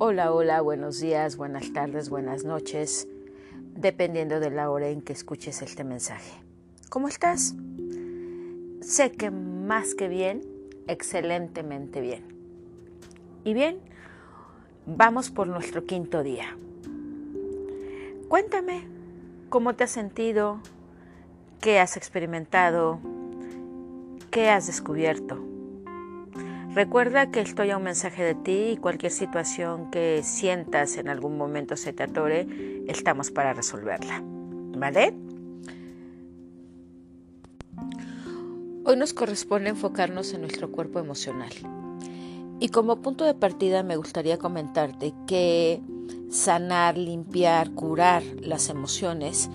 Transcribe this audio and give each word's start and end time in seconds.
Hola, 0.00 0.32
hola, 0.32 0.60
buenos 0.60 1.00
días, 1.00 1.36
buenas 1.36 1.72
tardes, 1.72 2.08
buenas 2.08 2.44
noches, 2.44 3.08
dependiendo 3.74 4.38
de 4.38 4.48
la 4.48 4.70
hora 4.70 4.90
en 4.90 5.02
que 5.02 5.12
escuches 5.12 5.60
este 5.60 5.82
mensaje. 5.82 6.30
¿Cómo 6.88 7.08
estás? 7.08 7.56
Sé 8.80 9.10
que 9.10 9.32
más 9.32 9.96
que 9.96 10.06
bien, 10.06 10.42
excelentemente 10.86 12.00
bien. 12.00 12.22
Y 13.42 13.54
bien, 13.54 13.80
vamos 14.86 15.30
por 15.30 15.48
nuestro 15.48 15.84
quinto 15.84 16.22
día. 16.22 16.56
Cuéntame 18.28 18.86
cómo 19.48 19.74
te 19.74 19.82
has 19.82 19.90
sentido, 19.90 20.60
qué 21.60 21.80
has 21.80 21.96
experimentado, 21.96 23.00
qué 24.30 24.48
has 24.48 24.68
descubierto. 24.68 25.47
Recuerda 26.78 27.32
que 27.32 27.40
estoy 27.40 27.72
a 27.72 27.76
un 27.76 27.82
mensaje 27.82 28.22
de 28.22 28.36
ti 28.36 28.70
y 28.70 28.76
cualquier 28.76 29.10
situación 29.10 29.90
que 29.90 30.22
sientas 30.22 30.96
en 30.96 31.08
algún 31.08 31.36
momento 31.36 31.76
se 31.76 31.92
te 31.92 32.04
atore, 32.04 32.46
estamos 32.86 33.32
para 33.32 33.52
resolverla. 33.52 34.22
¿Vale? 34.22 35.12
Hoy 38.84 38.96
nos 38.96 39.12
corresponde 39.12 39.70
enfocarnos 39.70 40.32
en 40.34 40.42
nuestro 40.42 40.70
cuerpo 40.70 41.00
emocional. 41.00 41.50
Y 42.60 42.68
como 42.68 43.02
punto 43.02 43.24
de 43.24 43.34
partida 43.34 43.82
me 43.82 43.96
gustaría 43.96 44.38
comentarte 44.38 45.12
que 45.26 45.80
sanar, 46.30 46.96
limpiar, 46.96 47.72
curar 47.72 48.22
las 48.40 48.68
emociones 48.68 49.50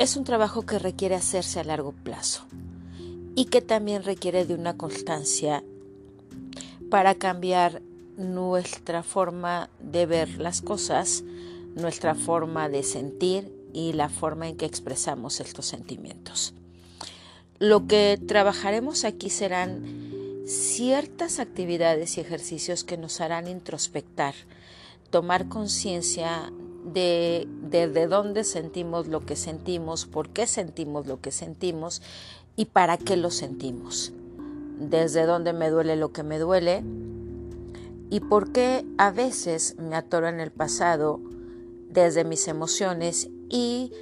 es 0.00 0.16
un 0.16 0.24
trabajo 0.24 0.62
que 0.62 0.80
requiere 0.80 1.14
hacerse 1.14 1.60
a 1.60 1.64
largo 1.64 1.92
plazo 1.92 2.46
y 3.36 3.44
que 3.44 3.62
también 3.62 4.02
requiere 4.02 4.44
de 4.44 4.54
una 4.54 4.76
constancia 4.76 5.62
para 6.90 7.14
cambiar 7.14 7.82
nuestra 8.16 9.02
forma 9.02 9.68
de 9.80 10.06
ver 10.06 10.38
las 10.38 10.62
cosas, 10.62 11.24
nuestra 11.74 12.14
forma 12.14 12.68
de 12.68 12.82
sentir 12.82 13.52
y 13.72 13.92
la 13.92 14.08
forma 14.08 14.48
en 14.48 14.56
que 14.56 14.66
expresamos 14.66 15.40
estos 15.40 15.66
sentimientos. 15.66 16.54
Lo 17.58 17.86
que 17.86 18.18
trabajaremos 18.26 19.04
aquí 19.04 19.30
serán 19.30 20.44
ciertas 20.46 21.40
actividades 21.40 22.16
y 22.16 22.20
ejercicios 22.20 22.84
que 22.84 22.96
nos 22.96 23.20
harán 23.20 23.48
introspectar, 23.48 24.34
tomar 25.10 25.48
conciencia 25.48 26.52
de, 26.84 27.48
de, 27.62 28.06
dónde 28.06 28.44
sentimos 28.44 29.08
lo 29.08 29.26
que 29.26 29.36
sentimos, 29.36 30.06
por 30.06 30.30
qué 30.30 30.46
sentimos 30.46 31.06
lo 31.06 31.20
que 31.20 31.32
sentimos 31.32 32.00
y 32.54 32.66
para 32.66 32.96
qué 32.96 33.16
lo 33.16 33.30
sentimos 33.30 34.12
desde 34.78 35.24
dónde 35.24 35.52
me 35.52 35.70
duele 35.70 35.96
lo 35.96 36.12
que 36.12 36.22
me 36.22 36.38
duele 36.38 36.84
y 38.10 38.20
por 38.20 38.52
qué 38.52 38.86
a 38.98 39.10
veces 39.10 39.76
me 39.78 39.96
atoro 39.96 40.28
en 40.28 40.40
el 40.40 40.52
pasado 40.52 41.20
desde 41.90 42.24
mis 42.24 42.46
emociones 42.46 43.28
y 43.48 43.92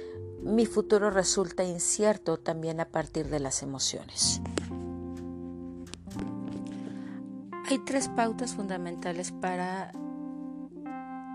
mi 0.43 0.65
futuro 0.65 1.09
resulta 1.09 1.63
incierto 1.63 2.37
también 2.37 2.79
a 2.79 2.85
partir 2.85 3.29
de 3.29 3.39
las 3.39 3.63
emociones. 3.63 4.41
Hay 7.67 7.79
tres 7.79 8.09
pautas 8.09 8.53
fundamentales 8.53 9.31
para 9.31 9.91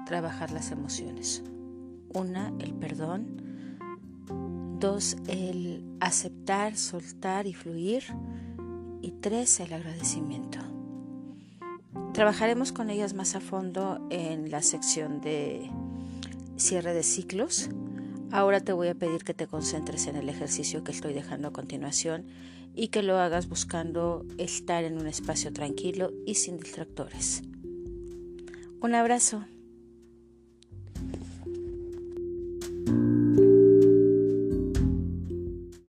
trabajar 0.07 0.53
las 0.53 0.71
emociones. 0.71 1.43
Una, 2.15 2.53
el 2.61 2.73
perdón. 2.75 3.79
Dos, 4.79 5.17
el 5.27 5.85
aceptar, 6.01 6.77
soltar 6.77 7.47
y 7.47 7.53
fluir 7.53 8.05
y 9.03 9.13
tres, 9.13 9.61
el 9.61 9.73
agradecimiento. 9.73 10.59
Trabajaremos 12.13 12.73
con 12.73 12.91
ellas 12.91 13.15
más 13.15 13.35
a 13.35 13.41
fondo 13.41 14.07
en 14.11 14.51
la 14.51 14.63
sección 14.63 15.21
de 15.21 15.71
cierre 16.57 16.93
de 16.93 17.03
ciclos. 17.03 17.71
Ahora 18.33 18.61
te 18.61 18.73
voy 18.73 18.89
a 18.89 18.95
pedir 18.95 19.25
que 19.25 19.35
te 19.35 19.47
concentres 19.47 20.07
en 20.07 20.17
el 20.17 20.29
ejercicio 20.29 20.85
que 20.85 20.93
estoy 20.93 21.15
dejando 21.15 21.49
a 21.49 21.53
continuación 21.53 22.27
y 22.75 22.89
que 22.89 23.03
lo 23.03 23.19
hagas 23.19 23.49
buscando 23.49 24.25
estar 24.39 24.85
en 24.85 24.99
un 24.99 25.07
espacio 25.07 25.53
tranquilo 25.53 26.13
y 26.27 26.35
sin 26.35 26.59
distractores. 26.59 27.43
Un 28.81 28.95
abrazo. 28.95 29.45